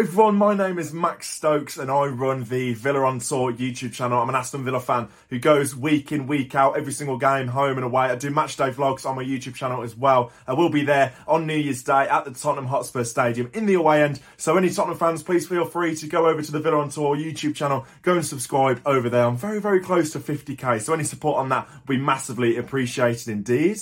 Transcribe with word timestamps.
everyone, 0.00 0.34
my 0.34 0.54
name 0.54 0.78
is 0.78 0.94
Max 0.94 1.28
Stokes 1.28 1.76
and 1.76 1.90
I 1.90 2.06
run 2.06 2.44
the 2.44 2.72
Villa 2.72 3.00
on 3.00 3.18
Tour 3.18 3.52
YouTube 3.52 3.92
channel. 3.92 4.18
I'm 4.18 4.30
an 4.30 4.34
Aston 4.34 4.64
Villa 4.64 4.80
fan 4.80 5.08
who 5.28 5.38
goes 5.38 5.76
week 5.76 6.10
in, 6.10 6.26
week 6.26 6.54
out, 6.54 6.78
every 6.78 6.94
single 6.94 7.18
game, 7.18 7.48
home 7.48 7.76
and 7.76 7.84
away. 7.84 8.06
I 8.06 8.14
do 8.14 8.30
match 8.30 8.56
day 8.56 8.70
vlogs 8.70 9.04
on 9.04 9.16
my 9.16 9.22
YouTube 9.22 9.56
channel 9.56 9.82
as 9.82 9.94
well. 9.94 10.32
I 10.46 10.54
will 10.54 10.70
be 10.70 10.84
there 10.84 11.12
on 11.28 11.46
New 11.46 11.54
Year's 11.54 11.82
Day 11.82 12.08
at 12.08 12.24
the 12.24 12.30
Tottenham 12.30 12.64
Hotspur 12.64 13.04
Stadium 13.04 13.50
in 13.52 13.66
the 13.66 13.74
away 13.74 14.02
end. 14.02 14.20
So 14.38 14.56
any 14.56 14.70
Tottenham 14.70 14.96
fans, 14.96 15.22
please 15.22 15.46
feel 15.46 15.66
free 15.66 15.94
to 15.96 16.06
go 16.06 16.28
over 16.28 16.40
to 16.40 16.50
the 16.50 16.60
Villa 16.60 16.78
on 16.78 16.88
Tour 16.88 17.14
YouTube 17.14 17.54
channel, 17.54 17.84
go 18.00 18.14
and 18.14 18.24
subscribe 18.24 18.80
over 18.86 19.10
there. 19.10 19.26
I'm 19.26 19.36
very, 19.36 19.60
very 19.60 19.80
close 19.80 20.12
to 20.12 20.18
50k, 20.18 20.80
so 20.80 20.94
any 20.94 21.04
support 21.04 21.36
on 21.36 21.50
that 21.50 21.68
will 21.68 21.96
be 21.96 22.02
massively 22.02 22.56
appreciated 22.56 23.28
indeed. 23.28 23.80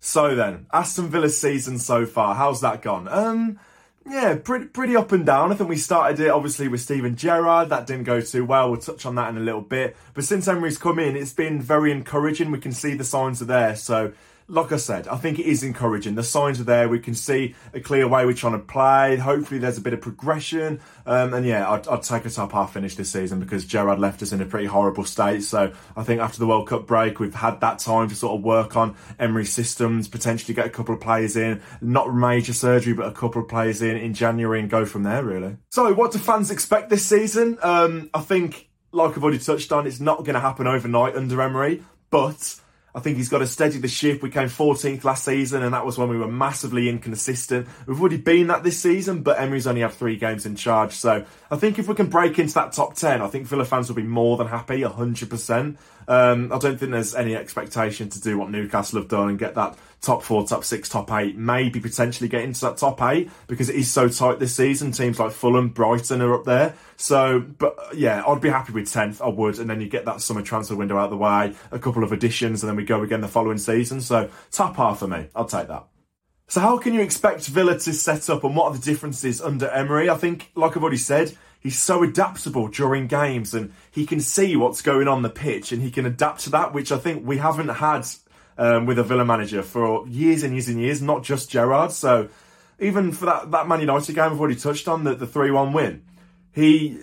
So 0.00 0.34
then, 0.34 0.66
Aston 0.72 1.10
Villa's 1.10 1.40
season 1.40 1.78
so 1.78 2.06
far, 2.06 2.34
how's 2.34 2.60
that 2.62 2.82
gone? 2.82 3.06
Um, 3.06 3.60
yeah, 4.10 4.36
pretty 4.36 4.66
pretty 4.66 4.96
up 4.96 5.12
and 5.12 5.26
down. 5.26 5.52
I 5.52 5.54
think 5.54 5.68
we 5.68 5.76
started 5.76 6.20
it 6.20 6.30
obviously 6.30 6.68
with 6.68 6.80
Steven 6.80 7.16
Gerrard. 7.16 7.68
That 7.68 7.86
didn't 7.86 8.04
go 8.04 8.20
too 8.20 8.44
well. 8.44 8.70
We'll 8.70 8.80
touch 8.80 9.04
on 9.06 9.14
that 9.16 9.28
in 9.30 9.36
a 9.36 9.40
little 9.40 9.60
bit. 9.60 9.96
But 10.14 10.24
since 10.24 10.48
Emery's 10.48 10.78
come 10.78 10.98
in, 10.98 11.16
it's 11.16 11.32
been 11.32 11.60
very 11.60 11.92
encouraging. 11.92 12.50
We 12.50 12.60
can 12.60 12.72
see 12.72 12.94
the 12.94 13.04
signs 13.04 13.42
are 13.42 13.46
there. 13.46 13.76
So 13.76 14.12
like 14.50 14.72
I 14.72 14.78
said, 14.78 15.06
I 15.08 15.16
think 15.16 15.38
it 15.38 15.44
is 15.44 15.62
encouraging. 15.62 16.14
The 16.14 16.22
signs 16.22 16.58
are 16.58 16.64
there. 16.64 16.88
We 16.88 17.00
can 17.00 17.14
see 17.14 17.54
a 17.74 17.80
clear 17.80 18.08
way 18.08 18.24
we're 18.24 18.32
trying 18.32 18.54
to 18.54 18.58
play. 18.58 19.16
Hopefully, 19.16 19.60
there's 19.60 19.76
a 19.76 19.82
bit 19.82 19.92
of 19.92 20.00
progression. 20.00 20.80
Um, 21.04 21.34
and 21.34 21.44
yeah, 21.44 21.70
I'd, 21.70 21.86
I'd, 21.86 22.02
take 22.02 22.24
a 22.24 22.30
top 22.30 22.52
half 22.52 22.72
finish 22.72 22.94
this 22.94 23.10
season 23.10 23.40
because 23.40 23.66
Gerrard 23.66 23.98
left 23.98 24.22
us 24.22 24.32
in 24.32 24.40
a 24.40 24.46
pretty 24.46 24.66
horrible 24.66 25.04
state. 25.04 25.42
So 25.42 25.72
I 25.94 26.02
think 26.02 26.22
after 26.22 26.38
the 26.38 26.46
World 26.46 26.66
Cup 26.66 26.86
break, 26.86 27.20
we've 27.20 27.34
had 27.34 27.60
that 27.60 27.78
time 27.78 28.08
to 28.08 28.14
sort 28.14 28.38
of 28.38 28.42
work 28.42 28.74
on 28.74 28.96
Emery's 29.18 29.52
systems, 29.52 30.08
potentially 30.08 30.54
get 30.54 30.64
a 30.64 30.70
couple 30.70 30.94
of 30.94 31.00
players 31.02 31.36
in, 31.36 31.60
not 31.82 32.14
major 32.14 32.54
surgery, 32.54 32.94
but 32.94 33.06
a 33.06 33.12
couple 33.12 33.42
of 33.42 33.48
players 33.48 33.82
in 33.82 33.98
in 33.98 34.14
January 34.14 34.60
and 34.60 34.70
go 34.70 34.86
from 34.86 35.02
there, 35.02 35.22
really. 35.22 35.58
So, 35.70 35.92
what 35.92 36.12
do 36.12 36.18
fans 36.18 36.50
expect 36.50 36.88
this 36.88 37.04
season? 37.04 37.58
Um, 37.62 38.08
I 38.14 38.20
think, 38.22 38.70
like 38.92 39.14
I've 39.14 39.22
already 39.22 39.40
touched 39.40 39.72
on, 39.72 39.86
it's 39.86 40.00
not 40.00 40.20
going 40.20 40.34
to 40.34 40.40
happen 40.40 40.66
overnight 40.66 41.16
under 41.16 41.42
Emery, 41.42 41.82
but 42.10 42.58
I 42.94 43.00
think 43.00 43.16
he's 43.16 43.28
got 43.28 43.38
to 43.38 43.46
steady 43.46 43.78
the 43.78 43.88
ship. 43.88 44.22
We 44.22 44.30
came 44.30 44.48
14th 44.48 45.04
last 45.04 45.24
season, 45.24 45.62
and 45.62 45.74
that 45.74 45.84
was 45.84 45.98
when 45.98 46.08
we 46.08 46.16
were 46.16 46.28
massively 46.28 46.88
inconsistent. 46.88 47.68
We've 47.86 48.00
already 48.00 48.16
been 48.16 48.46
that 48.48 48.62
this 48.64 48.80
season, 48.80 49.22
but 49.22 49.38
Emery's 49.38 49.66
only 49.66 49.82
had 49.82 49.92
three 49.92 50.16
games 50.16 50.46
in 50.46 50.56
charge. 50.56 50.92
So 50.92 51.24
I 51.50 51.56
think 51.56 51.78
if 51.78 51.86
we 51.86 51.94
can 51.94 52.06
break 52.06 52.38
into 52.38 52.54
that 52.54 52.72
top 52.72 52.94
10, 52.94 53.20
I 53.20 53.28
think 53.28 53.46
Villa 53.46 53.64
fans 53.64 53.88
will 53.88 53.96
be 53.96 54.02
more 54.02 54.36
than 54.36 54.46
happy, 54.46 54.80
100%. 54.80 55.76
Um, 56.08 56.50
I 56.50 56.58
don't 56.58 56.78
think 56.78 56.90
there's 56.90 57.14
any 57.14 57.36
expectation 57.36 58.08
to 58.08 58.20
do 58.20 58.38
what 58.38 58.50
Newcastle 58.50 58.98
have 58.98 59.08
done 59.08 59.28
and 59.28 59.38
get 59.38 59.54
that 59.56 59.76
top 60.00 60.22
four, 60.22 60.46
top 60.46 60.64
six, 60.64 60.88
top 60.88 61.12
eight, 61.12 61.36
maybe 61.36 61.80
potentially 61.80 62.28
get 62.28 62.42
into 62.42 62.62
that 62.62 62.78
top 62.78 63.02
eight 63.02 63.30
because 63.46 63.68
it 63.68 63.76
is 63.76 63.90
so 63.90 64.08
tight 64.08 64.38
this 64.38 64.56
season. 64.56 64.90
Teams 64.90 65.18
like 65.18 65.32
Fulham, 65.32 65.68
Brighton 65.68 66.22
are 66.22 66.34
up 66.34 66.44
there. 66.44 66.74
So, 66.96 67.40
but 67.40 67.76
yeah, 67.94 68.24
I'd 68.26 68.40
be 68.40 68.48
happy 68.48 68.72
with 68.72 68.86
10th, 68.86 69.20
I 69.22 69.28
would. 69.28 69.58
And 69.58 69.68
then 69.68 69.82
you 69.82 69.88
get 69.88 70.06
that 70.06 70.22
summer 70.22 70.40
transfer 70.40 70.74
window 70.74 70.96
out 70.96 71.04
of 71.04 71.10
the 71.10 71.16
way, 71.18 71.54
a 71.70 71.78
couple 71.78 72.02
of 72.02 72.10
additions, 72.10 72.62
and 72.62 72.70
then 72.70 72.76
we 72.76 72.84
go 72.84 73.02
again 73.02 73.20
the 73.20 73.28
following 73.28 73.58
season. 73.58 74.00
So, 74.00 74.30
top 74.50 74.76
half 74.76 75.00
for 75.00 75.08
me. 75.08 75.26
I'll 75.36 75.44
take 75.44 75.68
that. 75.68 75.86
So, 76.46 76.62
how 76.62 76.78
can 76.78 76.94
you 76.94 77.02
expect 77.02 77.46
Villa 77.46 77.78
to 77.78 77.92
set 77.92 78.30
up 78.30 78.44
and 78.44 78.56
what 78.56 78.72
are 78.72 78.78
the 78.78 78.82
differences 78.82 79.42
under 79.42 79.68
Emery? 79.68 80.08
I 80.08 80.16
think, 80.16 80.50
like 80.54 80.74
I've 80.74 80.82
already 80.82 80.96
said, 80.96 81.36
he's 81.60 81.80
so 81.80 82.02
adaptable 82.02 82.68
during 82.68 83.06
games 83.06 83.54
and 83.54 83.72
he 83.90 84.06
can 84.06 84.20
see 84.20 84.56
what's 84.56 84.82
going 84.82 85.08
on 85.08 85.22
the 85.22 85.30
pitch 85.30 85.72
and 85.72 85.82
he 85.82 85.90
can 85.90 86.06
adapt 86.06 86.40
to 86.40 86.50
that, 86.50 86.72
which 86.72 86.92
I 86.92 86.98
think 86.98 87.26
we 87.26 87.38
haven't 87.38 87.68
had 87.68 88.06
um, 88.56 88.86
with 88.86 88.98
a 88.98 89.02
Villa 89.02 89.24
manager 89.24 89.62
for 89.62 90.06
years 90.08 90.42
and 90.42 90.52
years 90.52 90.68
and 90.68 90.80
years, 90.80 91.02
not 91.02 91.22
just 91.22 91.50
Gerrard. 91.50 91.92
So 91.92 92.28
even 92.78 93.12
for 93.12 93.26
that, 93.26 93.50
that 93.50 93.68
Man 93.68 93.80
United 93.80 94.14
game 94.14 94.32
I've 94.32 94.40
already 94.40 94.56
touched 94.56 94.88
on, 94.88 95.04
the, 95.04 95.14
the 95.14 95.26
3 95.26 95.50
1 95.50 95.72
win, 95.72 96.02
he 96.52 96.98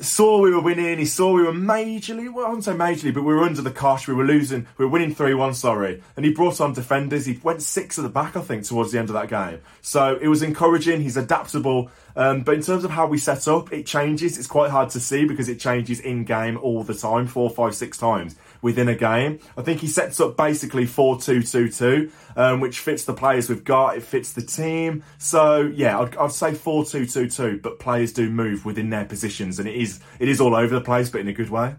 saw 0.00 0.40
we 0.40 0.50
were 0.50 0.60
winning, 0.60 0.98
he 0.98 1.04
saw 1.04 1.32
we 1.32 1.42
were 1.42 1.52
majorly, 1.52 2.32
well, 2.32 2.46
I 2.46 2.48
wouldn't 2.48 2.64
say 2.64 2.72
majorly, 2.72 3.14
but 3.14 3.22
we 3.22 3.34
were 3.34 3.42
under 3.42 3.62
the 3.62 3.70
cosh, 3.70 4.08
we 4.08 4.14
were 4.14 4.24
losing, 4.24 4.66
we 4.76 4.84
were 4.84 4.90
winning 4.90 5.14
3 5.14 5.34
1, 5.34 5.54
sorry. 5.54 6.02
And 6.16 6.24
he 6.24 6.32
brought 6.32 6.60
on 6.60 6.72
defenders, 6.72 7.26
he 7.26 7.38
went 7.42 7.62
six 7.62 7.98
at 7.98 8.02
the 8.02 8.08
back, 8.08 8.36
I 8.36 8.40
think, 8.40 8.64
towards 8.64 8.92
the 8.92 8.98
end 8.98 9.08
of 9.08 9.14
that 9.14 9.28
game. 9.28 9.60
So 9.82 10.18
it 10.20 10.28
was 10.28 10.42
encouraging, 10.42 11.00
he's 11.00 11.16
adaptable. 11.16 11.90
Um, 12.14 12.42
but 12.42 12.54
in 12.54 12.62
terms 12.62 12.84
of 12.84 12.90
how 12.90 13.06
we 13.06 13.18
set 13.18 13.46
up, 13.46 13.72
it 13.72 13.86
changes. 13.86 14.38
It's 14.38 14.46
quite 14.46 14.70
hard 14.70 14.90
to 14.90 15.00
see 15.00 15.26
because 15.26 15.48
it 15.48 15.60
changes 15.60 16.00
in 16.00 16.24
game 16.24 16.56
all 16.56 16.82
the 16.82 16.94
time, 16.94 17.26
four, 17.26 17.50
five, 17.50 17.74
six 17.74 17.98
times 17.98 18.36
within 18.62 18.88
a 18.88 18.94
game. 18.94 19.38
I 19.56 19.62
think 19.62 19.80
he 19.80 19.86
sets 19.86 20.20
up 20.20 20.36
basically 20.36 20.86
4 20.86 21.20
2 21.20 21.42
2 21.42 21.68
2, 21.70 22.10
um, 22.36 22.60
which 22.60 22.80
fits 22.80 23.04
the 23.04 23.14
players 23.14 23.48
we've 23.48 23.64
got, 23.64 23.96
it 23.96 24.02
fits 24.02 24.32
the 24.32 24.42
team. 24.42 25.04
So, 25.18 25.60
yeah, 25.74 25.98
I'd, 25.98 26.16
I'd 26.16 26.32
say 26.32 26.54
4 26.54 26.84
2 26.84 27.06
2 27.06 27.28
2, 27.28 27.60
but 27.62 27.78
players 27.78 28.12
do 28.12 28.30
move 28.30 28.64
within 28.64 28.90
their 28.90 29.04
positions, 29.04 29.58
and 29.58 29.68
it 29.68 29.76
is, 29.76 30.00
it 30.18 30.28
is 30.28 30.40
all 30.40 30.54
over 30.54 30.74
the 30.74 30.80
place, 30.80 31.10
but 31.10 31.20
in 31.20 31.28
a 31.28 31.32
good 31.32 31.50
way. 31.50 31.76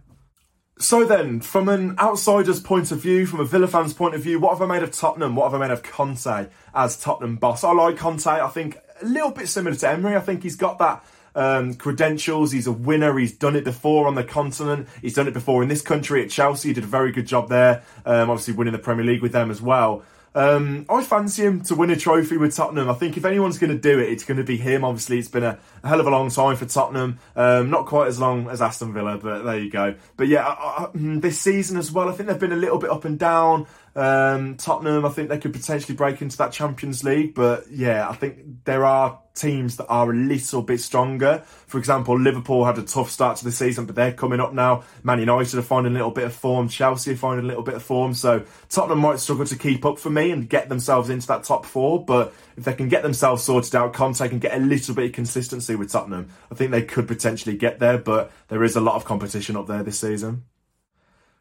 So 0.80 1.06
then, 1.06 1.40
from 1.40 1.70
an 1.70 1.98
outsider's 1.98 2.60
point 2.60 2.92
of 2.92 3.00
view, 3.02 3.26
from 3.26 3.40
a 3.40 3.46
Villa 3.46 3.68
fan's 3.68 3.96
point 3.96 4.14
of 4.14 4.22
view, 4.22 4.40
what 4.40 4.52
have 4.52 4.62
I 4.62 4.72
made 4.72 4.84
of 4.84 4.92
Tottenham? 4.92 5.36
What 5.36 5.52
have 5.52 5.60
I 5.60 5.68
made 5.68 5.74
of 5.74 5.82
Conte 5.82 6.50
as 6.76 6.98
Tottenham 6.98 7.38
boss? 7.38 7.64
I 7.64 7.72
like 7.72 7.98
Conte. 7.98 8.28
I 8.28 8.48
think 8.50 8.78
a 9.02 9.06
little 9.06 9.32
bit 9.32 9.48
similar 9.48 9.76
to 9.76 9.90
Emery. 9.90 10.16
I 10.16 10.20
think 10.20 10.44
he's 10.44 10.56
got 10.56 10.78
that 10.78 11.04
um, 11.38 11.76
credentials. 11.76 12.52
He's 12.52 12.68
a 12.68 12.72
winner. 12.72 13.18
He's 13.18 13.32
done 13.32 13.56
it 13.56 13.64
before 13.64 14.08
on 14.08 14.16
the 14.16 14.24
continent. 14.24 14.88
He's 15.02 15.14
done 15.14 15.28
it 15.28 15.34
before 15.34 15.64
in 15.64 15.70
this 15.70 15.82
country 15.82 16.24
at 16.24 16.30
Chelsea. 16.30 16.70
He 16.70 16.74
did 16.74 16.84
a 16.84 16.88
very 16.88 17.12
good 17.12 17.28
job 17.28 17.48
there. 17.48 17.84
Um, 18.06 18.30
obviously, 18.30 18.56
winning 18.56 18.74
the 18.74 18.80
Premier 18.80 19.06
League 19.06 19.22
with 19.22 19.32
them 19.32 19.52
as 19.52 19.62
well. 19.62 20.04
Um, 20.36 20.86
I 20.88 21.04
fancy 21.04 21.44
him 21.44 21.62
to 21.64 21.74
win 21.74 21.90
a 21.90 21.96
trophy 21.96 22.38
with 22.38 22.56
Tottenham. 22.56 22.92
I 22.92 22.94
think 22.94 23.18
if 23.18 23.26
anyone's 23.26 23.58
going 23.58 23.72
to 23.72 23.78
do 23.78 24.00
it, 24.00 24.10
it's 24.10 24.24
going 24.24 24.38
to 24.38 24.44
be 24.44 24.56
him. 24.56 24.84
Obviously, 24.84 25.18
it's 25.18 25.30
been 25.30 25.44
a, 25.44 25.58
a 25.82 25.88
hell 25.88 26.00
of 26.00 26.06
a 26.06 26.12
long 26.12 26.30
time 26.30 26.56
for 26.56 26.66
Tottenham. 26.66 27.18
Um, 27.36 27.72
not 27.72 27.88
quite 27.88 28.08
as 28.08 28.20
long 28.20 28.48
as 28.48 28.62
Aston 28.62 28.94
Villa, 28.94 29.18
but 29.18 29.44
there 29.44 29.58
you 29.58 29.72
go. 29.72 29.96
But 30.16 30.28
yeah, 30.28 30.46
I, 30.46 30.84
I, 30.84 30.86
mm, 30.96 31.22
this 31.22 31.42
season 31.42 31.78
as 31.78 31.92
well, 31.92 32.08
I 32.08 32.12
think 32.12 32.30
they've 32.30 32.38
been 32.38 32.52
a 32.52 32.56
little 32.56 32.78
bit 32.78 32.92
up 32.92 33.04
and 33.04 33.18
down. 33.18 33.66
Um, 33.98 34.58
Tottenham, 34.58 35.06
I 35.06 35.10
think 35.10 35.30
they 35.30 35.40
could 35.40 35.54
potentially 35.54 35.96
break 35.96 36.22
into 36.22 36.38
that 36.38 36.52
Champions 36.52 37.04
League, 37.04 37.34
but 37.34 37.66
yeah, 37.72 38.08
I 38.08 38.14
think 38.14 38.64
there 38.64 38.86
are 38.86 39.20
teams 39.34 39.78
that 39.78 39.88
are 39.88 40.12
a 40.12 40.16
little 40.16 40.62
bit 40.62 40.82
stronger. 40.82 41.42
For 41.66 41.80
example, 41.80 42.20
Liverpool 42.20 42.64
had 42.64 42.78
a 42.78 42.84
tough 42.84 43.10
start 43.10 43.38
to 43.38 43.44
the 43.44 43.52
season, 43.52 43.88
but 43.88 43.96
they're 43.96 44.14
coming 44.14 44.40
up 44.40 44.54
now. 44.54 44.84
Man 45.02 45.20
United 45.20 45.58
are 45.58 45.64
finding 45.64 45.94
a 45.94 45.96
little 45.96 46.12
bit 46.12 46.26
of 46.26 46.34
form. 46.34 46.70
Chelsea 46.70 47.14
are 47.14 47.18
finding 47.18 47.46
a 47.46 47.48
little 47.48 47.64
bit 47.64 47.74
of 47.74 47.82
form. 47.82 48.14
So 48.14 48.44
Tottenham 48.70 49.00
might 49.00 49.20
struggle 49.20 49.48
to 49.48 49.56
keep 49.56 49.84
up 49.84 49.98
for 49.98 50.12
me 50.12 50.30
and 50.30 50.48
get 50.48 50.70
themselves 50.70 51.10
into 51.10 51.26
that 51.28 51.44
top 51.44 51.66
four. 51.66 52.06
But 52.06 52.36
if 52.56 52.66
they 52.66 52.74
can 52.74 52.90
get 52.90 53.02
themselves 53.02 53.44
sorted 53.44 53.76
out, 53.76 53.94
Conte 53.94 54.30
can 54.30 54.38
get 54.38 54.56
a 54.56 54.60
little 54.60 54.94
bit 54.94 55.06
of 55.06 55.12
consistency 55.14 55.76
with 55.76 55.92
Tottenham. 55.92 56.30
I 56.52 56.56
think 56.56 56.70
they 56.70 56.84
could 56.84 57.08
potentially 57.08 57.58
get 57.58 57.80
there, 57.80 57.98
but 57.98 58.32
there 58.50 58.64
is 58.64 58.76
a 58.76 58.82
lot 58.82 58.94
of 58.94 59.06
competition 59.06 59.58
up 59.58 59.66
there 59.66 59.82
this 59.82 60.00
season. 60.00 60.44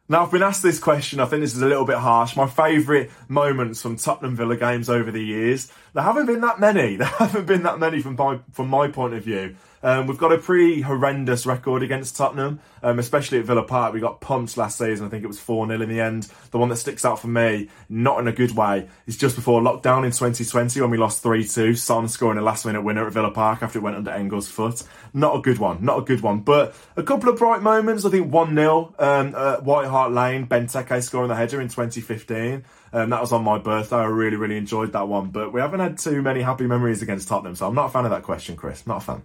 Now, 0.09 0.23
I've 0.23 0.31
been 0.31 0.43
asked 0.43 0.63
this 0.63 0.79
question. 0.79 1.19
I 1.19 1.25
think 1.25 1.41
this 1.41 1.53
is 1.53 1.61
a 1.61 1.67
little 1.67 1.83
bit 1.83 1.97
harsh. 1.97 2.37
My 2.37 2.47
favourite 2.47 3.09
moments 3.27 3.81
from 3.81 3.97
Tottenham 3.97 4.37
Villa 4.37 4.55
games 4.55 4.89
over 4.89 5.11
the 5.11 5.23
years. 5.23 5.69
There 5.93 6.03
haven't 6.03 6.27
been 6.27 6.39
that 6.41 6.61
many. 6.61 6.95
There 6.97 7.07
haven't 7.07 7.45
been 7.45 7.63
that 7.63 7.77
many 7.77 8.01
from 8.01 8.15
my, 8.15 8.39
from 8.53 8.69
my 8.69 8.87
point 8.87 9.15
of 9.15 9.23
view. 9.23 9.57
Um, 9.83 10.07
we've 10.07 10.17
got 10.17 10.31
a 10.31 10.37
pretty 10.37 10.81
horrendous 10.81 11.45
record 11.45 11.83
against 11.83 12.15
Tottenham, 12.17 12.59
um, 12.81 12.99
especially 12.99 13.39
at 13.39 13.45
Villa 13.45 13.63
Park. 13.63 13.93
We 13.93 13.99
got 13.99 14.21
pumped 14.21 14.57
last 14.57 14.77
season. 14.77 15.05
I 15.05 15.09
think 15.09 15.23
it 15.23 15.27
was 15.27 15.39
4 15.39 15.67
0 15.67 15.81
in 15.81 15.89
the 15.89 15.99
end. 15.99 16.27
The 16.51 16.57
one 16.57 16.69
that 16.69 16.77
sticks 16.77 17.05
out 17.05 17.19
for 17.19 17.27
me, 17.27 17.69
not 17.89 18.19
in 18.19 18.27
a 18.27 18.31
good 18.31 18.55
way, 18.55 18.87
is 19.05 19.17
just 19.17 19.35
before 19.35 19.61
lockdown 19.61 20.05
in 20.05 20.11
2020 20.11 20.81
when 20.81 20.89
we 20.89 20.97
lost 20.97 21.21
3 21.23 21.47
2. 21.47 21.75
Son 21.75 22.07
scoring 22.07 22.37
a 22.37 22.41
last 22.41 22.65
minute 22.65 22.81
winner 22.81 23.05
at 23.05 23.13
Villa 23.13 23.31
Park 23.31 23.61
after 23.61 23.79
it 23.79 23.81
went 23.83 23.95
under 23.95 24.11
Engels' 24.11 24.47
foot. 24.47 24.83
Not 25.13 25.35
a 25.37 25.41
good 25.41 25.59
one. 25.59 25.83
Not 25.83 25.99
a 25.99 26.01
good 26.01 26.21
one. 26.21 26.39
But 26.39 26.75
a 26.95 27.03
couple 27.03 27.29
of 27.29 27.37
bright 27.37 27.61
moments. 27.61 28.05
I 28.05 28.09
think 28.09 28.31
1 28.31 28.55
0 28.55 28.95
um, 28.97 29.35
at 29.35 29.63
White 29.63 29.87
Hart 29.87 30.11
Lane, 30.11 30.47
Benteke 30.47 31.03
scoring 31.03 31.29
the 31.29 31.35
header 31.35 31.61
in 31.61 31.67
2015. 31.67 32.65
Um, 32.93 33.09
that 33.09 33.21
was 33.21 33.31
on 33.31 33.43
my 33.43 33.59
birthday. 33.59 33.97
I 33.97 34.05
really, 34.05 34.37
really 34.37 34.57
enjoyed 34.57 34.93
that 34.93 35.07
one. 35.07 35.29
But 35.29 35.53
we 35.53 35.61
haven't 35.61 35.79
had 35.79 35.97
too 35.97 36.21
many 36.21 36.41
happy 36.41 36.65
memories 36.65 37.01
against 37.01 37.27
Tottenham, 37.27 37.55
so 37.55 37.67
I'm 37.67 37.75
not 37.75 37.87
a 37.87 37.89
fan 37.89 38.05
of 38.05 38.11
that 38.11 38.23
question, 38.23 38.55
Chris. 38.55 38.87
Not 38.87 38.97
a 38.97 39.01
fan. 39.01 39.23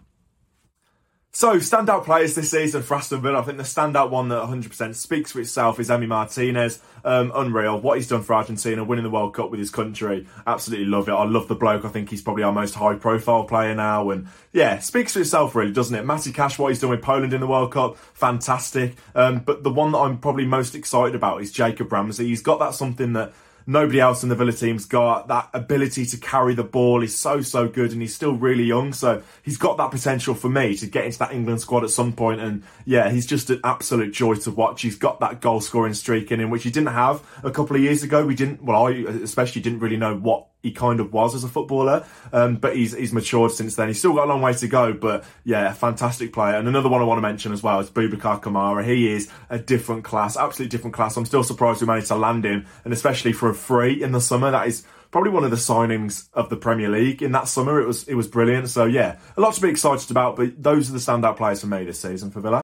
So, 1.35 1.57
standout 1.57 2.05
players 2.05 2.35
this 2.35 2.51
season 2.51 2.83
for 2.83 2.95
Aston 2.95 3.23
Villa. 3.23 3.39
I 3.39 3.43
think 3.43 3.57
the 3.57 3.63
standout 3.63 4.11
one 4.11 4.29
that 4.29 4.43
100% 4.43 4.95
speaks 4.95 5.33
for 5.33 5.41
itself 5.41 5.81
is 5.81 5.89
Emi 5.89 6.07
Martinez. 6.07 6.79
Um, 7.07 7.33
unreal. 7.35 7.81
What 7.81 7.97
he's 7.97 8.07
done 8.07 8.23
for 8.23 8.35
Argentina, 8.35 8.85
winning 8.85 9.03
the 9.03 9.09
World 9.11 9.33
Cup 9.33 9.51
with 9.51 9.59
his 9.59 9.71
country. 9.71 10.27
Absolutely 10.47 10.85
love 10.85 11.09
it. 11.09 11.13
I 11.13 11.25
love 11.25 11.49
the 11.49 11.55
bloke. 11.55 11.87
I 11.87 11.89
think 11.89 12.11
he's 12.11 12.21
probably 12.21 12.43
our 12.43 12.53
most 12.53 12.75
high 12.75 12.97
profile 12.97 13.45
player 13.45 13.75
now. 13.75 14.11
And 14.11 14.29
yeah, 14.53 14.79
speaks 14.81 15.15
for 15.15 15.21
itself, 15.21 15.55
really, 15.55 15.73
doesn't 15.73 15.97
it? 15.97 16.05
Matty 16.05 16.33
Cash, 16.33 16.59
what 16.59 16.69
he's 16.69 16.81
done 16.81 16.91
with 16.91 17.01
Poland 17.01 17.33
in 17.33 17.41
the 17.41 17.47
World 17.47 17.73
Cup, 17.73 17.97
fantastic. 17.97 18.97
Um, 19.15 19.39
but 19.39 19.63
the 19.63 19.73
one 19.73 19.93
that 19.93 19.99
I'm 20.01 20.19
probably 20.19 20.45
most 20.45 20.75
excited 20.75 21.15
about 21.15 21.41
is 21.41 21.51
Jacob 21.51 21.91
Ramsey. 21.91 22.29
He's 22.29 22.43
got 22.43 22.59
that 22.59 22.75
something 22.75 23.15
that 23.15 23.33
nobody 23.67 24.01
else 24.01 24.23
in 24.23 24.29
the 24.29 24.35
Villa 24.35 24.53
team's 24.53 24.85
got. 24.85 25.29
That 25.29 25.49
ability 25.53 26.07
to 26.07 26.17
carry 26.17 26.55
the 26.55 26.65
ball 26.65 27.03
is 27.03 27.17
so, 27.17 27.41
so 27.43 27.69
good, 27.69 27.93
and 27.93 28.01
he's 28.01 28.15
still 28.15 28.35
really 28.35 28.65
young. 28.65 28.93
So 28.93 29.23
he's 29.43 29.57
got 29.57 29.77
that 29.79 29.91
potential 29.91 30.35
for 30.35 30.49
me 30.49 30.77
to 30.77 30.87
get 30.87 31.05
into 31.05 31.19
that 31.21 31.33
England 31.33 31.61
squad 31.61 31.85
at 31.85 31.91
some 31.91 32.13
point. 32.13 32.41
And 32.41 32.63
yeah, 32.85 33.11
he's 33.11 33.27
just 33.27 33.51
an 33.51 33.61
absolute 33.65 34.13
joy 34.13 34.35
to 34.35 34.51
watch. 34.51 34.83
He's 34.83 34.97
got 34.97 35.21
that 35.21 35.41
goal 35.41 35.61
scoring 35.61 35.95
streak 35.95 36.31
in 36.33 36.41
him, 36.41 36.51
which 36.51 36.65
he 36.65 36.71
didn't 36.71 36.93
have 36.93 37.23
a 37.43 37.51
couple 37.51 37.77
of 37.77 37.83
years 37.83 38.03
ago. 38.03 38.25
We 38.25 38.35
didn't, 38.35 38.63
well, 38.63 38.87
I 38.87 38.93
especially 38.93 39.63
didn't 39.63 39.81
really 39.81 39.97
know 39.97 40.17
what 40.17 40.47
he 40.63 40.71
kind 40.73 41.01
of 41.01 41.13
was 41.13 41.35
as 41.35 41.45
a 41.45 41.49
footballer. 41.49 42.05
Um, 42.33 42.57
but 42.57 42.77
he's 42.77 42.97
he's 42.97 43.13
matured 43.13 43.53
since 43.53 43.75
then. 43.75 43.89
He's 43.89 43.99
still 43.99 44.15
got 44.15 44.27
a 44.27 44.29
long 44.29 44.41
way 44.41 44.55
to 44.55 44.69
go, 44.69 44.93
but 44.93 45.25
yeah, 45.45 45.73
fantastic 45.73 46.33
player. 46.33 46.57
And 46.57 46.69
another 46.69 46.89
one 46.89 47.01
I 47.01 47.05
want 47.05 47.19
to 47.19 47.23
mention 47.23 47.53
as 47.53 47.63
well 47.63 47.81
is 47.81 47.91
Boubacar 47.91 48.41
Kamara. 48.43 48.85
He 48.85 49.11
is 49.11 49.31
a 49.51 49.59
different 49.59 50.05
class, 50.05 50.37
absolutely 50.37 50.71
different 50.71 50.95
class. 50.95 51.17
I'm 51.17 51.27
still 51.27 51.45
surprised 51.45 51.81
we 51.81 51.87
managed 51.87 52.09
to 52.09 52.17
land 52.17 52.45
him, 52.45 52.67
and 52.85 52.93
especially 52.93 53.33
for 53.33 53.51
a 53.51 53.55
free 53.55 54.03
in 54.03 54.13
the 54.13 54.21
summer. 54.21 54.51
That 54.51 54.67
is 54.67 54.85
probably 55.11 55.31
one 55.31 55.45
of 55.45 55.51
the 55.51 55.57
signings 55.57 56.29
of 56.33 56.49
the 56.49 56.57
Premier 56.57 56.89
League 56.89 57.23
in 57.23 57.33
that 57.33 57.49
summer. 57.49 57.81
It 57.81 57.87
was 57.87 58.09
it 58.09 58.15
was 58.15 58.29
brilliant. 58.29 58.69
So 58.69 58.85
yeah, 58.85 59.19
a 59.37 59.41
lot 59.41 59.55
to 59.55 59.61
be 59.61 59.69
excited 59.69 60.11
about. 60.11 60.37
But 60.37 60.63
those 60.63 60.89
are 60.89 60.93
the 60.93 60.99
standout 60.99 61.37
players 61.37 61.61
for 61.61 61.67
me 61.69 61.85
this 61.85 62.01
season 62.01 62.31
for 62.31 62.41
Villa. 62.41 62.61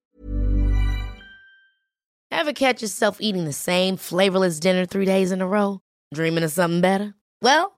Ever 2.31 2.53
catch 2.53 2.83
yourself 2.83 3.21
eating 3.21 3.45
the 3.45 3.53
same 3.53 3.97
flavorless 3.97 4.61
dinner 4.61 4.87
three 4.87 5.05
days 5.05 5.33
in 5.33 5.41
a 5.41 5.47
row? 5.47 5.81
Dreaming 6.15 6.45
of 6.45 6.51
something 6.51 6.81
better? 6.81 7.15
Well. 7.43 7.78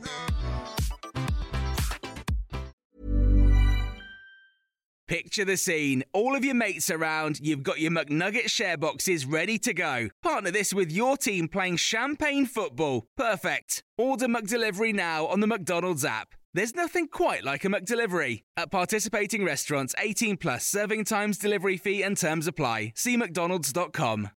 Picture 5.11 5.43
the 5.43 5.57
scene. 5.57 6.05
All 6.13 6.37
of 6.37 6.45
your 6.45 6.55
mates 6.55 6.89
around, 6.89 7.41
you've 7.41 7.63
got 7.63 7.81
your 7.81 7.91
McNugget 7.91 8.49
share 8.49 8.77
boxes 8.77 9.25
ready 9.25 9.59
to 9.59 9.73
go. 9.73 10.07
Partner 10.23 10.51
this 10.51 10.73
with 10.73 10.89
your 10.89 11.17
team 11.17 11.49
playing 11.49 11.75
champagne 11.75 12.45
football. 12.45 13.07
Perfect. 13.17 13.83
Order 13.97 14.27
McDelivery 14.27 14.95
now 14.95 15.25
on 15.25 15.41
the 15.41 15.47
McDonald's 15.47 16.05
app. 16.05 16.29
There's 16.53 16.75
nothing 16.75 17.09
quite 17.09 17.43
like 17.43 17.65
a 17.65 17.67
McDelivery. 17.67 18.43
At 18.55 18.71
participating 18.71 19.43
restaurants, 19.43 19.93
18 19.99 20.37
plus 20.37 20.65
serving 20.65 21.03
times, 21.03 21.37
delivery 21.37 21.75
fee, 21.75 22.03
and 22.03 22.15
terms 22.15 22.47
apply. 22.47 22.93
See 22.95 23.17
McDonald's.com. 23.17 24.29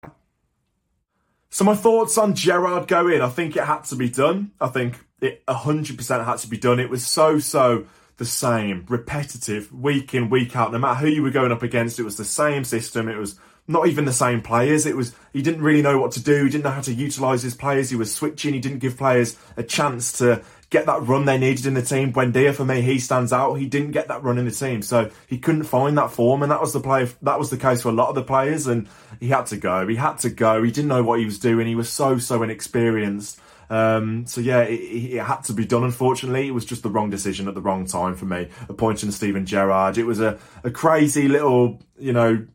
So, 1.51 1.63
my 1.63 1.75
thoughts 1.75 2.17
on 2.17 2.35
Gerrard 2.35 2.89
going, 2.89 3.21
I 3.21 3.29
think 3.29 3.55
it 3.55 3.63
had 3.63 3.85
to 3.85 3.95
be 3.95 4.09
done. 4.09 4.51
I 4.59 4.67
think 4.67 4.99
it 5.21 5.41
100% 5.45 6.25
had 6.25 6.39
to 6.39 6.49
be 6.49 6.57
done. 6.57 6.81
It 6.81 6.89
was 6.89 7.07
so, 7.07 7.39
so 7.39 7.85
the 8.17 8.25
same, 8.25 8.85
repetitive, 8.87 9.71
week 9.73 10.13
in, 10.13 10.29
week 10.29 10.55
out. 10.55 10.71
No 10.71 10.79
matter 10.79 10.99
who 10.99 11.07
you 11.07 11.23
were 11.23 11.31
going 11.31 11.51
up 11.51 11.63
against, 11.63 11.99
it 11.99 12.03
was 12.03 12.17
the 12.17 12.25
same 12.25 12.63
system. 12.63 13.09
It 13.09 13.17
was 13.17 13.37
not 13.67 13.87
even 13.87 14.05
the 14.05 14.13
same 14.13 14.41
players. 14.41 14.85
It 14.85 14.95
was 14.95 15.13
he 15.33 15.41
didn't 15.41 15.63
really 15.63 15.81
know 15.81 15.99
what 15.99 16.11
to 16.13 16.23
do. 16.23 16.45
He 16.45 16.49
didn't 16.51 16.63
know 16.63 16.71
how 16.71 16.81
to 16.81 16.93
utilise 16.93 17.41
his 17.41 17.55
players. 17.55 17.89
He 17.89 17.95
was 17.95 18.13
switching. 18.13 18.53
He 18.53 18.59
didn't 18.59 18.79
give 18.79 18.97
players 18.97 19.37
a 19.57 19.63
chance 19.63 20.17
to 20.19 20.43
get 20.69 20.85
that 20.85 21.07
run 21.07 21.25
they 21.25 21.37
needed 21.37 21.65
in 21.65 21.73
the 21.73 21.81
team. 21.81 22.13
Buendia, 22.13 22.53
for 22.53 22.65
me, 22.65 22.81
he 22.81 22.99
stands 22.99 23.33
out. 23.33 23.55
He 23.55 23.65
didn't 23.65 23.91
get 23.91 24.07
that 24.07 24.23
run 24.23 24.37
in 24.37 24.45
the 24.45 24.51
team, 24.51 24.81
so 24.81 25.09
he 25.27 25.37
couldn't 25.37 25.63
find 25.63 25.97
that 25.97 26.11
form, 26.11 26.41
and 26.41 26.51
that 26.51 26.61
was 26.61 26.73
the 26.73 26.79
play. 26.79 27.09
That 27.21 27.39
was 27.39 27.49
the 27.49 27.57
case 27.57 27.81
for 27.81 27.89
a 27.89 27.93
lot 27.93 28.09
of 28.09 28.15
the 28.15 28.23
players, 28.23 28.67
and 28.67 28.87
he 29.19 29.29
had 29.29 29.47
to 29.47 29.57
go. 29.57 29.87
He 29.87 29.95
had 29.95 30.19
to 30.19 30.29
go. 30.29 30.63
He 30.63 30.71
didn't 30.71 30.89
know 30.89 31.03
what 31.03 31.19
he 31.19 31.25
was 31.25 31.39
doing. 31.39 31.67
He 31.67 31.75
was 31.75 31.89
so 31.89 32.17
so 32.17 32.43
inexperienced. 32.43 33.39
Um, 33.69 34.25
so 34.25 34.41
yeah, 34.41 34.61
it, 34.61 34.75
it, 34.75 35.23
had 35.23 35.43
to 35.45 35.53
be 35.53 35.65
done. 35.65 35.83
Unfortunately, 35.83 36.47
it 36.47 36.51
was 36.51 36.65
just 36.65 36.83
the 36.83 36.89
wrong 36.89 37.09
decision 37.09 37.47
at 37.47 37.55
the 37.55 37.61
wrong 37.61 37.85
time 37.85 38.15
for 38.15 38.25
me. 38.25 38.49
Appointing 38.69 39.11
Steven 39.11 39.45
Gerrard, 39.45 39.97
it 39.97 40.05
was 40.05 40.21
a, 40.21 40.37
a 40.63 40.71
crazy 40.71 41.27
little, 41.27 41.81
you 41.97 42.13
know, 42.13 42.45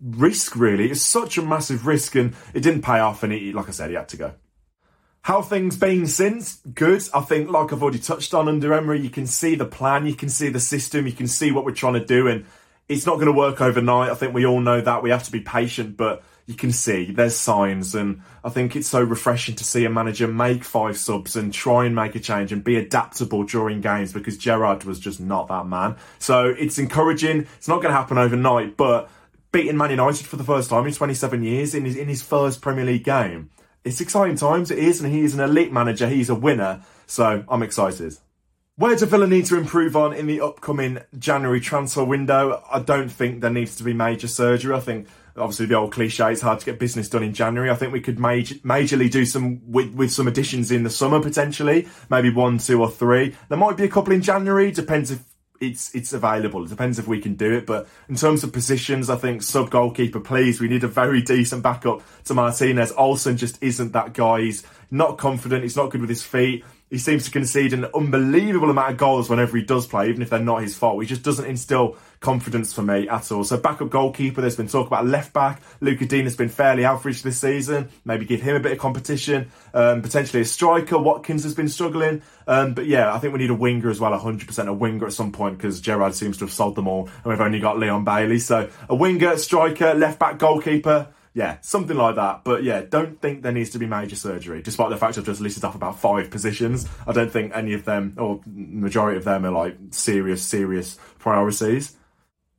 risk. 0.00 0.56
Really, 0.56 0.90
it's 0.90 1.02
such 1.02 1.38
a 1.38 1.42
massive 1.42 1.86
risk, 1.86 2.14
and 2.14 2.34
it 2.52 2.60
didn't 2.60 2.82
pay 2.82 2.98
off. 2.98 3.22
And 3.22 3.32
he, 3.32 3.52
like 3.52 3.68
I 3.68 3.72
said, 3.72 3.90
he 3.90 3.96
had 3.96 4.08
to 4.10 4.16
go. 4.16 4.34
How 5.22 5.40
things 5.40 5.78
been 5.78 6.06
since? 6.06 6.56
Good. 6.74 7.02
I 7.14 7.20
think, 7.20 7.50
like 7.50 7.72
I've 7.72 7.82
already 7.82 7.98
touched 7.98 8.34
on 8.34 8.46
under 8.46 8.74
Emery, 8.74 9.00
you 9.00 9.08
can 9.08 9.26
see 9.26 9.54
the 9.54 9.64
plan, 9.64 10.06
you 10.06 10.14
can 10.14 10.28
see 10.28 10.50
the 10.50 10.60
system, 10.60 11.06
you 11.06 11.14
can 11.14 11.28
see 11.28 11.50
what 11.50 11.64
we're 11.64 11.72
trying 11.72 11.94
to 11.94 12.04
do, 12.04 12.28
and 12.28 12.44
it's 12.88 13.06
not 13.06 13.14
going 13.14 13.26
to 13.26 13.32
work 13.32 13.62
overnight. 13.62 14.10
I 14.10 14.14
think 14.14 14.34
we 14.34 14.44
all 14.44 14.60
know 14.60 14.82
that. 14.82 15.02
We 15.02 15.08
have 15.08 15.24
to 15.24 15.32
be 15.32 15.40
patient, 15.40 15.96
but 15.96 16.22
you 16.46 16.54
can 16.54 16.72
see 16.72 17.10
there's 17.10 17.34
signs 17.34 17.94
and 17.94 18.20
I 18.42 18.50
think 18.50 18.76
it's 18.76 18.88
so 18.88 19.02
refreshing 19.02 19.54
to 19.56 19.64
see 19.64 19.84
a 19.84 19.90
manager 19.90 20.28
make 20.28 20.62
five 20.62 20.98
subs 20.98 21.36
and 21.36 21.52
try 21.52 21.86
and 21.86 21.94
make 21.94 22.14
a 22.14 22.20
change 22.20 22.52
and 22.52 22.62
be 22.62 22.76
adaptable 22.76 23.44
during 23.44 23.80
games 23.80 24.12
because 24.12 24.36
Gerrard 24.36 24.84
was 24.84 25.00
just 25.00 25.20
not 25.20 25.48
that 25.48 25.66
man. 25.66 25.96
So 26.18 26.46
it's 26.46 26.78
encouraging. 26.78 27.46
It's 27.56 27.68
not 27.68 27.76
going 27.76 27.92
to 27.92 27.98
happen 27.98 28.18
overnight, 28.18 28.76
but 28.76 29.08
beating 29.52 29.76
Man 29.76 29.90
United 29.90 30.26
for 30.26 30.36
the 30.36 30.44
first 30.44 30.68
time 30.68 30.86
in 30.86 30.92
27 30.92 31.42
years 31.42 31.74
in 31.74 31.84
his 31.84 31.96
in 31.96 32.08
his 32.08 32.22
first 32.22 32.60
Premier 32.60 32.84
League 32.84 33.04
game. 33.04 33.50
It's 33.84 34.00
exciting 34.00 34.36
times, 34.36 34.70
it 34.70 34.78
is, 34.78 35.00
and 35.00 35.12
he 35.12 35.20
is 35.20 35.34
an 35.34 35.40
elite 35.40 35.72
manager, 35.72 36.08
he's 36.08 36.30
a 36.30 36.34
winner, 36.34 36.82
so 37.06 37.44
I'm 37.48 37.62
excited. 37.62 38.14
Where 38.76 38.96
do 38.96 39.06
Villa 39.06 39.28
need 39.28 39.46
to 39.46 39.56
improve 39.56 39.94
on 39.94 40.12
in 40.12 40.26
the 40.26 40.40
upcoming 40.40 40.98
January 41.16 41.60
transfer 41.60 42.02
window? 42.02 42.60
I 42.68 42.80
don't 42.80 43.08
think 43.08 43.40
there 43.40 43.48
needs 43.48 43.76
to 43.76 43.84
be 43.84 43.92
major 43.92 44.26
surgery. 44.26 44.74
I 44.74 44.80
think 44.80 45.06
obviously 45.36 45.66
the 45.66 45.76
old 45.76 45.92
cliche 45.92 46.32
it's 46.32 46.40
hard 46.40 46.58
to 46.58 46.66
get 46.66 46.80
business 46.80 47.08
done 47.08 47.22
in 47.22 47.34
January. 47.34 47.70
I 47.70 47.76
think 47.76 47.92
we 47.92 48.00
could 48.00 48.18
major, 48.18 48.56
majorly 48.56 49.08
do 49.08 49.26
some 49.26 49.60
with 49.70 49.94
with 49.94 50.10
some 50.10 50.26
additions 50.26 50.72
in 50.72 50.82
the 50.82 50.90
summer 50.90 51.20
potentially, 51.20 51.86
maybe 52.10 52.30
one, 52.30 52.58
two, 52.58 52.82
or 52.82 52.90
three. 52.90 53.36
There 53.48 53.56
might 53.56 53.76
be 53.76 53.84
a 53.84 53.88
couple 53.88 54.12
in 54.12 54.22
January. 54.22 54.72
Depends 54.72 55.12
if 55.12 55.22
it's 55.60 55.94
it's 55.94 56.12
available. 56.12 56.64
It 56.64 56.70
depends 56.70 56.98
if 56.98 57.06
we 57.06 57.20
can 57.20 57.36
do 57.36 57.52
it. 57.52 57.66
But 57.66 57.86
in 58.08 58.16
terms 58.16 58.42
of 58.42 58.52
positions, 58.52 59.08
I 59.08 59.14
think 59.14 59.44
sub 59.44 59.70
goalkeeper, 59.70 60.18
please. 60.18 60.60
We 60.60 60.66
need 60.66 60.82
a 60.82 60.88
very 60.88 61.22
decent 61.22 61.62
backup 61.62 62.02
to 62.24 62.34
Martinez. 62.34 62.90
Olsen 62.96 63.36
just 63.36 63.62
isn't 63.62 63.92
that 63.92 64.14
guy. 64.14 64.40
He's 64.40 64.64
not 64.90 65.16
confident. 65.16 65.62
He's 65.62 65.76
not 65.76 65.90
good 65.90 66.00
with 66.00 66.10
his 66.10 66.24
feet 66.24 66.64
he 66.94 66.98
seems 66.98 67.24
to 67.24 67.30
concede 67.32 67.72
an 67.72 67.86
unbelievable 67.92 68.70
amount 68.70 68.92
of 68.92 68.96
goals 68.96 69.28
whenever 69.28 69.56
he 69.56 69.64
does 69.64 69.84
play, 69.84 70.08
even 70.08 70.22
if 70.22 70.30
they're 70.30 70.38
not 70.38 70.62
his 70.62 70.76
fault. 70.76 71.02
He 71.02 71.08
just 71.08 71.24
doesn't 71.24 71.44
instill 71.44 71.96
confidence 72.20 72.72
for 72.72 72.82
me 72.82 73.08
at 73.08 73.32
all. 73.32 73.42
So 73.42 73.56
backup 73.56 73.90
goalkeeper, 73.90 74.40
there's 74.40 74.54
been 74.54 74.68
talk 74.68 74.86
about 74.86 75.04
left 75.04 75.32
back. 75.32 75.60
Luca 75.80 76.06
Digne 76.06 76.22
has 76.22 76.36
been 76.36 76.48
fairly 76.48 76.84
average 76.84 77.24
this 77.24 77.40
season. 77.40 77.88
Maybe 78.04 78.24
give 78.26 78.42
him 78.42 78.54
a 78.54 78.60
bit 78.60 78.70
of 78.70 78.78
competition. 78.78 79.50
Um, 79.74 80.02
potentially 80.02 80.42
a 80.42 80.44
striker. 80.44 80.96
Watkins 80.96 81.42
has 81.42 81.56
been 81.56 81.68
struggling. 81.68 82.22
Um, 82.46 82.74
but 82.74 82.86
yeah, 82.86 83.12
I 83.12 83.18
think 83.18 83.32
we 83.32 83.40
need 83.40 83.50
a 83.50 83.54
winger 83.54 83.90
as 83.90 83.98
well, 83.98 84.12
100% 84.12 84.68
a 84.68 84.72
winger 84.72 85.04
at 85.04 85.12
some 85.12 85.32
point 85.32 85.58
because 85.58 85.80
Gerrard 85.80 86.14
seems 86.14 86.38
to 86.38 86.44
have 86.44 86.52
sold 86.52 86.76
them 86.76 86.86
all 86.86 87.08
and 87.24 87.24
we've 87.24 87.40
only 87.40 87.58
got 87.58 87.76
Leon 87.76 88.04
Bailey. 88.04 88.38
So 88.38 88.70
a 88.88 88.94
winger, 88.94 89.36
striker, 89.36 89.94
left 89.94 90.20
back, 90.20 90.38
goalkeeper 90.38 91.08
yeah, 91.34 91.58
something 91.62 91.96
like 91.96 92.14
that. 92.14 92.44
But 92.44 92.62
yeah, 92.62 92.82
don't 92.82 93.20
think 93.20 93.42
there 93.42 93.52
needs 93.52 93.70
to 93.70 93.78
be 93.78 93.86
major 93.86 94.14
surgery, 94.14 94.62
despite 94.62 94.90
the 94.90 94.96
fact 94.96 95.18
I've 95.18 95.26
just 95.26 95.40
listed 95.40 95.64
off 95.64 95.74
about 95.74 95.98
five 95.98 96.30
positions. 96.30 96.88
I 97.06 97.12
don't 97.12 97.30
think 97.30 97.52
any 97.54 97.74
of 97.74 97.84
them, 97.84 98.14
or 98.16 98.40
majority 98.46 99.18
of 99.18 99.24
them, 99.24 99.44
are 99.44 99.50
like 99.50 99.76
serious, 99.90 100.42
serious 100.42 100.96
priorities. 101.18 101.96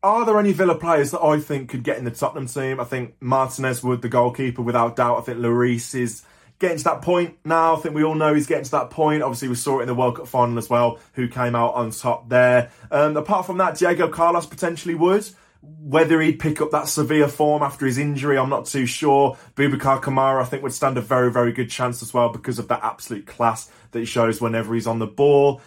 Are 0.03 0.25
there 0.25 0.38
any 0.39 0.51
Villa 0.51 0.75
players 0.75 1.12
that 1.12 1.24
I 1.24 1.39
think 1.39 1.70
could 1.70 1.84
get 1.84 1.98
in 1.98 2.03
the 2.03 2.12
Tottenham 2.12 2.48
team? 2.48 2.79
I 2.79 2.84
think 2.84 3.15
Martinez 3.22 3.82
would, 3.82 4.01
the 4.01 4.10
goalkeeper, 4.10 4.62
without 4.62 4.98
doubt. 4.98 5.17
I 5.17 5.22
think 5.22 5.39
Lloris 5.39 5.96
is 5.96 6.24
getting 6.60 6.77
to 6.77 6.84
that 6.84 7.01
point 7.01 7.38
now. 7.46 7.75
I 7.75 7.79
think 7.79 7.96
we 7.96 8.03
all 8.03 8.13
know 8.13 8.34
he's 8.34 8.46
getting 8.46 8.65
to 8.65 8.72
that 8.72 8.89
point. 8.89 9.24
Obviously, 9.24 9.48
we 9.48 9.55
saw 9.55 9.79
it 9.79 9.84
in 9.84 9.88
the 9.88 9.96
World 9.96 10.17
Cup 10.17 10.27
final 10.27 10.58
as 10.58 10.70
well, 10.70 11.00
who 11.13 11.27
came 11.27 11.55
out 11.55 11.74
on 11.75 11.91
top 11.91 12.29
there. 12.29 12.72
Um, 12.91 13.15
apart 13.15 13.46
from 13.46 13.58
that, 13.58 13.77
Diego 13.77 14.10
Carlos 14.10 14.46
potentially 14.46 14.96
would. 14.96 15.27
Whether 15.65 16.19
he'd 16.22 16.39
pick 16.39 16.62
up 16.62 16.72
that 16.72 16.88
severe 16.88 17.27
form 17.27 17.62
after 17.62 17.86
his 17.86 17.98
injury, 17.98 18.38
I'm 18.38 18.50
not 18.50 18.65
too 18.65 18.86
sure. 18.86 19.38
Boubacar 19.55 20.01
Kamara, 20.01 20.41
I 20.41 20.45
think, 20.45 20.63
would 20.63 20.74
stand 20.74 20.98
a 20.98 21.01
very, 21.01 21.31
very 21.31 21.51
good 21.51 21.69
chance 21.69 22.01
as 22.01 22.13
well 22.13 22.29
because 22.29 22.60
of 22.60 22.67
that 22.69 22.84
absolute 22.84 23.27
class 23.27 23.69
that 23.91 24.00
he 24.00 24.05
shows 24.05 24.41
whenever 24.41 24.74
he's 24.74 24.88
on 24.88 25.00
the 25.00 25.07
ball. 25.07 25.62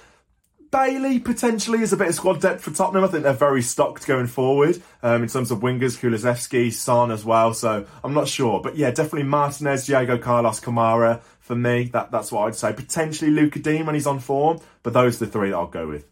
Bailey 0.71 1.19
potentially 1.19 1.81
is 1.81 1.95
a 1.95 1.97
bit 1.97 2.09
of 2.09 2.15
squad 2.15 2.43
depth 2.43 2.63
for 2.63 2.71
Tottenham. 2.71 3.05
I 3.05 3.07
think 3.07 3.23
they're 3.23 3.33
very 3.33 3.63
stocked 3.63 4.07
going 4.07 4.27
forward 4.27 4.83
um, 5.03 5.23
in 5.23 5.29
terms 5.29 5.51
of 5.51 5.61
wingers, 5.61 5.99
Kulusevski, 5.99 6.73
Son 6.73 7.11
as 7.11 7.25
well. 7.25 7.55
So 7.55 7.87
I'm 8.05 8.13
not 8.13 8.29
sure, 8.29 8.61
but 8.61 8.77
yeah, 8.77 8.91
definitely 8.91 9.23
Martinez, 9.23 9.87
Diego 9.87 10.19
Carlos, 10.19 10.61
Kamara 10.61 11.23
for 11.41 11.55
me. 11.55 11.85
That 11.85 12.11
that's 12.11 12.31
what 12.31 12.49
I'd 12.49 12.55
say. 12.55 12.75
Potentially 12.75 13.31
Lucas 13.31 13.63
Digne 13.63 13.85
when 13.85 13.95
he's 13.95 14.07
on 14.07 14.19
form, 14.19 14.61
but 14.83 14.93
those 14.93 15.23
are 15.23 15.25
the 15.25 15.31
three 15.31 15.51
that 15.51 15.57
I'll 15.57 15.67
go 15.69 15.89
with. 15.89 16.07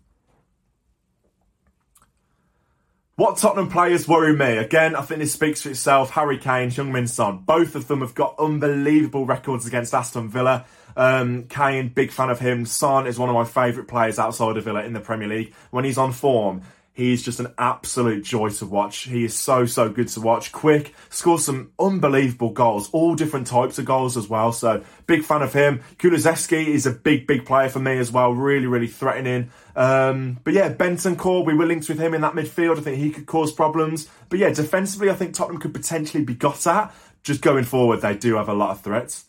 What 3.18 3.38
Tottenham 3.38 3.70
players 3.70 4.06
worry 4.06 4.37
me? 4.37 4.58
Again, 4.58 4.94
I 4.94 5.00
think 5.00 5.20
this 5.20 5.32
speaks 5.32 5.62
for 5.62 5.70
itself. 5.70 6.11
Harry 6.11 6.37
Kane, 6.37 6.68
Heung-min 6.68 7.08
Son, 7.08 7.38
both 7.38 7.75
of 7.75 7.88
them 7.88 8.02
have 8.02 8.14
got 8.14 8.35
unbelievable 8.38 9.25
records 9.25 9.66
against 9.66 9.94
Aston 9.94 10.28
Villa. 10.28 10.66
Um, 10.99 11.44
Kane, 11.44 11.88
big 11.88 12.11
fan 12.11 12.28
of 12.28 12.40
him. 12.40 12.66
Son 12.66 13.06
is 13.06 13.18
one 13.18 13.30
of 13.30 13.35
my 13.35 13.46
favourite 13.46 13.88
players 13.88 14.18
outside 14.18 14.58
of 14.58 14.64
Villa 14.64 14.85
in 14.85 14.92
the 14.92 15.00
Premier 15.00 15.28
League. 15.28 15.54
When 15.70 15.87
he's 15.87 15.96
on 15.96 16.12
form, 16.12 16.61
He's 16.97 17.23
just 17.23 17.41
an 17.41 17.53
absolute 17.59 18.25
joy 18.25 18.49
to 18.49 18.65
watch. 18.65 19.00
He 19.00 19.26
is 19.26 19.35
so, 19.37 19.67
so 19.67 19.91
good 19.91 20.09
to 20.09 20.21
watch. 20.23 20.50
Quick, 20.50 20.95
scores 21.11 21.45
some 21.45 21.71
unbelievable 21.79 22.49
goals, 22.49 22.88
all 22.91 23.15
different 23.15 23.47
types 23.47 23.79
of 23.79 23.85
goals 23.85 24.17
as 24.17 24.29
well. 24.29 24.50
So, 24.50 24.83
big 25.07 25.23
fan 25.23 25.43
of 25.43 25.53
him. 25.53 25.83
Kulusevski 25.99 26.69
is 26.69 26.87
a 26.87 26.91
big, 26.91 27.26
big 27.26 27.45
player 27.45 27.69
for 27.69 27.81
me 27.81 27.99
as 27.99 28.11
well. 28.11 28.33
Really, 28.33 28.67
really 28.67 28.87
threatening. 28.87 29.50
Um, 29.76 30.38
but 30.43 30.55
yeah, 30.55 30.73
Bentancur, 30.73 31.45
we 31.45 31.53
were 31.53 31.67
linked 31.67 31.87
with 31.91 31.99
him 31.99 32.15
in 32.15 32.23
that 32.23 32.33
midfield. 32.33 32.79
I 32.79 32.81
think 32.81 32.97
he 32.97 33.11
could 33.11 33.26
cause 33.26 33.53
problems. 33.53 34.09
But 34.31 34.38
yeah, 34.38 34.49
defensively, 34.49 35.11
I 35.11 35.15
think 35.17 35.35
Tottenham 35.35 35.61
could 35.61 35.75
potentially 35.75 36.25
be 36.25 36.35
got 36.35 36.67
at. 36.67 36.95
Just 37.23 37.43
going 37.43 37.65
forward, 37.65 38.00
they 38.00 38.17
do 38.17 38.37
have 38.37 38.49
a 38.49 38.55
lot 38.55 38.71
of 38.71 38.81
threats. 38.81 39.26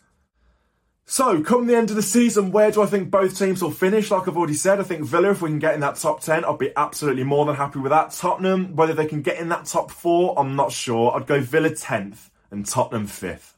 So, 1.10 1.42
come 1.42 1.66
the 1.66 1.74
end 1.74 1.88
of 1.88 1.96
the 1.96 2.02
season, 2.02 2.52
where 2.52 2.70
do 2.70 2.82
I 2.82 2.86
think 2.86 3.10
both 3.10 3.38
teams 3.38 3.62
will 3.62 3.70
finish? 3.70 4.10
Like 4.10 4.28
I've 4.28 4.36
already 4.36 4.52
said, 4.52 4.78
I 4.78 4.82
think 4.82 5.06
Villa, 5.06 5.30
if 5.30 5.40
we 5.40 5.48
can 5.48 5.58
get 5.58 5.72
in 5.72 5.80
that 5.80 5.96
top 5.96 6.20
10, 6.20 6.44
I'll 6.44 6.58
be 6.58 6.70
absolutely 6.76 7.24
more 7.24 7.46
than 7.46 7.56
happy 7.56 7.78
with 7.78 7.88
that. 7.88 8.10
Tottenham, 8.10 8.76
whether 8.76 8.92
they 8.92 9.06
can 9.06 9.22
get 9.22 9.38
in 9.38 9.48
that 9.48 9.64
top 9.64 9.90
four, 9.90 10.38
I'm 10.38 10.54
not 10.54 10.70
sure. 10.70 11.16
I'd 11.16 11.26
go 11.26 11.40
Villa 11.40 11.70
10th 11.70 12.28
and 12.50 12.66
Tottenham 12.66 13.06
5th. 13.06 13.54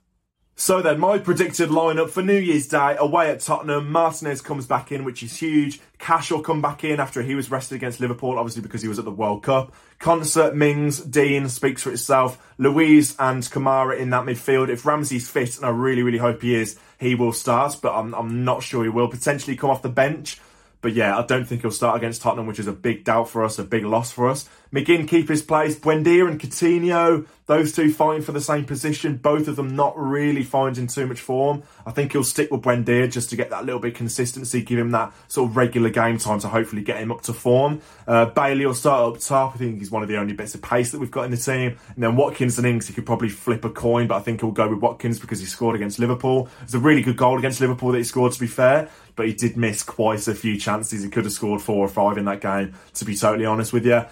So 0.61 0.83
then, 0.83 1.01
my 1.01 1.17
predicted 1.17 1.71
lineup 1.71 2.11
for 2.11 2.23
New 2.23 2.37
Year's 2.37 2.67
Day 2.67 2.95
away 2.99 3.31
at 3.31 3.41
Tottenham. 3.41 3.91
Martinez 3.91 4.43
comes 4.43 4.67
back 4.67 4.93
in, 4.93 5.05
which 5.05 5.23
is 5.23 5.39
huge. 5.39 5.81
Cash 5.99 6.31
will 6.31 6.43
come 6.43 6.61
back 6.61 6.85
in 6.85 7.01
after 7.01 7.23
he 7.23 7.35
was 7.35 7.51
rested 7.51 7.77
against 7.77 7.99
Liverpool, 7.99 8.39
obviously 8.39 8.61
because 8.61 8.83
he 8.83 8.89
was 8.89 8.99
at 8.99 9.07
the 9.07 9.11
World 9.11 9.43
Cup. 9.43 9.73
Konsa, 10.01 10.55
Mings, 10.55 11.01
Digne 11.01 11.49
speaks 11.49 11.83
for 11.83 11.91
itself. 11.91 12.47
Luiz 12.59 13.17
and 13.19 13.43
Kamara 13.43 13.99
in 13.99 14.11
that 14.11 14.27
midfield. 14.27 14.69
If 14.69 14.85
Ramsey's 14.85 15.31
fit, 15.31 15.57
and 15.57 15.65
I 15.65 15.71
really, 15.71 16.03
really 16.03 16.19
hope 16.19 16.43
he 16.43 16.55
is, 16.55 16.79
he 16.99 17.15
will 17.15 17.33
start, 17.33 17.79
but 17.81 17.95
I'm, 17.95 18.15
I'm 18.15 18.45
not 18.45 18.63
sure 18.63 18.83
he 18.83 18.91
will. 18.91 19.09
Potentially 19.09 19.57
come 19.57 19.71
off 19.71 19.81
the 19.81 19.89
bench. 19.89 20.43
But 20.83 20.93
yeah, 20.93 21.17
I 21.19 21.25
don't 21.25 21.47
think 21.47 21.63
he'll 21.63 21.71
start 21.71 21.97
against 21.97 22.21
Tottenham, 22.21 22.47
which 22.47 22.59
is 22.59 22.67
a 22.67 22.73
big 22.73 23.05
doubt 23.05 23.31
for 23.31 23.45
us, 23.45 23.59
a 23.59 23.65
big 23.65 23.87
loss 23.87 24.13
for 24.13 24.29
us. 24.29 24.47
McGinn 24.73 25.09
keep 25.09 25.29
his 25.29 25.43
place. 25.43 25.77
Buendia 25.77 26.29
and 26.29 26.41
Coutinho, 26.41 27.27
those 27.47 27.73
two 27.73 27.93
fighting 27.93 28.23
for 28.23 28.31
the 28.31 28.41
same 28.41 28.65
position. 28.65 29.17
Both 29.17 29.49
of 29.49 29.57
them 29.57 29.75
not 29.75 29.99
really 29.99 30.45
finding 30.45 30.87
too 30.87 31.07
much 31.07 31.21
form. 31.21 31.65
I 31.85 31.91
think 31.91 32.13
he'll 32.13 32.23
stick 32.23 32.53
with 32.53 32.63
Buendia 32.63 33.11
just 33.11 33.31
to 33.31 33.37
get 33.37 33.51
that 33.51 33.65
little 33.65 33.81
bit 33.81 33.93
of 33.93 33.97
consistency, 33.97 34.63
give 34.63 34.79
him 34.79 34.93
that 34.93 35.13
sort 35.27 35.51
of 35.51 35.57
regular 35.57 35.91
game 35.91 36.19
time 36.19 36.39
to 36.41 36.49
hopefully 36.49 36.83
get 36.83 36.99
him 36.99 37.11
up 37.11 37.23
to 37.23 37.33
form. 37.33 37.81
Uh, 38.07 38.27
Bailey 38.27 38.65
will 38.65 38.75
start 38.75 39.15
up 39.15 39.21
top. 39.21 39.55
I 39.57 39.59
think 39.59 39.79
he's 39.79 39.91
one 39.91 40.05
of 40.05 40.09
the 40.09 40.17
only 40.17 40.35
bits 40.35 40.55
of 40.55 40.63
pace 40.63 40.93
that 40.93 41.01
we've 41.01 41.11
got 41.11 41.25
in 41.25 41.33
the 41.33 41.37
team. 41.37 41.77
And 41.95 42.05
then 42.05 42.15
Watkins 42.15 42.57
and 42.59 42.67
Ings, 42.67 42.87
he 42.87 42.95
could 42.95 43.07
probably 43.07 43.29
flip 43.29 43.65
a 43.65 43.71
coin, 43.71 44.07
but 44.07 44.17
I 44.17 44.21
think 44.21 44.41
he'll 44.41 44.53
go 44.53 44.69
with 44.69 44.79
Watkins 44.79 45.19
because 45.19 45.41
he 45.41 45.47
scored 45.47 45.75
against 45.75 45.99
Liverpool. 45.99 46.49
It's 46.63 46.75
a 46.75 46.79
really 46.79 47.03
good 47.03 47.17
goal 47.17 47.39
against 47.39 47.61
Liverpool 47.61 47.91
that 47.91 47.99
he 47.99 48.05
scored, 48.05 48.33
to 48.33 48.41
be 48.41 48.47
fair 48.47 48.89
but 49.21 49.27
he 49.27 49.35
did 49.35 49.55
miss 49.55 49.83
quite 49.83 50.27
a 50.29 50.35
few 50.35 50.59
chances. 50.59 51.03
He 51.03 51.11
could 51.11 51.25
have 51.25 51.33
scored 51.35 51.61
four 51.61 51.85
or 51.85 51.89
five 51.89 52.17
in 52.17 52.25
that 52.25 52.41
game, 52.41 52.73
to 52.95 53.05
be 53.05 53.15
totally 53.15 53.45
honest 53.45 53.71
with 53.71 53.85
you. 53.85 54.07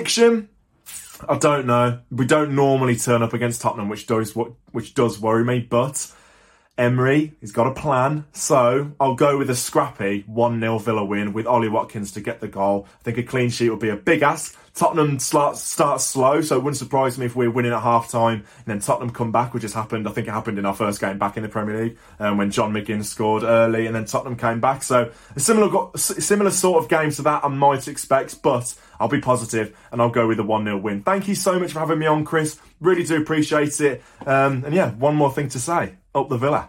Prediction? 0.00 0.48
I 1.28 1.36
don't 1.36 1.66
know. 1.66 2.00
We 2.10 2.24
don't 2.24 2.54
normally 2.54 2.96
turn 2.96 3.22
up 3.22 3.34
against 3.34 3.60
Tottenham, 3.60 3.90
which 3.90 4.06
does 4.06 4.34
what 4.34 4.52
which 4.72 4.94
does 4.94 5.20
worry 5.20 5.44
me, 5.44 5.60
but 5.60 6.10
Emery, 6.78 7.34
he's 7.42 7.52
got 7.52 7.66
a 7.66 7.74
plan. 7.74 8.24
So 8.32 8.92
I'll 8.98 9.14
go 9.14 9.36
with 9.36 9.50
a 9.50 9.54
scrappy 9.54 10.24
1 10.26 10.58
0 10.58 10.78
Villa 10.78 11.04
win 11.04 11.34
with 11.34 11.46
Ollie 11.46 11.68
Watkins 11.68 12.12
to 12.12 12.22
get 12.22 12.40
the 12.40 12.48
goal. 12.48 12.88
I 13.00 13.02
think 13.02 13.18
a 13.18 13.22
clean 13.22 13.50
sheet 13.50 13.68
would 13.68 13.80
be 13.80 13.90
a 13.90 13.96
big 13.96 14.22
ask. 14.22 14.56
Tottenham 14.74 15.18
starts 15.18 15.60
start 15.62 16.00
slow, 16.00 16.40
so 16.40 16.56
it 16.56 16.60
wouldn't 16.60 16.78
surprise 16.78 17.18
me 17.18 17.26
if 17.26 17.36
we're 17.36 17.50
winning 17.50 17.72
at 17.72 17.82
half 17.82 18.10
time 18.10 18.44
and 18.56 18.66
then 18.66 18.78
Tottenham 18.78 19.10
come 19.10 19.32
back, 19.32 19.52
which 19.52 19.64
has 19.64 19.74
happened. 19.74 20.08
I 20.08 20.12
think 20.12 20.26
it 20.28 20.30
happened 20.30 20.58
in 20.58 20.64
our 20.64 20.74
first 20.74 21.00
game 21.00 21.18
back 21.18 21.36
in 21.36 21.42
the 21.42 21.50
Premier 21.50 21.82
League 21.82 21.98
um, 22.18 22.38
when 22.38 22.50
John 22.50 22.72
McGinn 22.72 23.04
scored 23.04 23.42
early 23.42 23.84
and 23.84 23.94
then 23.94 24.06
Tottenham 24.06 24.36
came 24.36 24.60
back. 24.60 24.82
So 24.82 25.12
a 25.36 25.40
similar, 25.40 25.90
similar 25.96 26.50
sort 26.50 26.82
of 26.82 26.88
game 26.88 27.10
to 27.10 27.22
that 27.22 27.44
I 27.44 27.48
might 27.48 27.88
expect, 27.88 28.40
but 28.42 28.74
I'll 29.00 29.08
be 29.08 29.20
positive 29.20 29.76
and 29.90 30.00
I'll 30.00 30.10
go 30.10 30.28
with 30.28 30.38
a 30.38 30.44
1 30.44 30.64
0 30.64 30.78
win. 30.78 31.02
Thank 31.02 31.26
you 31.26 31.34
so 31.34 31.58
much 31.58 31.72
for 31.72 31.80
having 31.80 31.98
me 31.98 32.06
on, 32.06 32.24
Chris. 32.24 32.60
Really 32.80 33.02
do 33.02 33.20
appreciate 33.20 33.80
it. 33.80 34.02
Um, 34.26 34.64
and 34.64 34.74
yeah, 34.74 34.92
one 34.92 35.16
more 35.16 35.32
thing 35.32 35.48
to 35.48 35.58
say 35.58 35.94
up 36.14 36.28
the 36.28 36.36
Villa. 36.36 36.68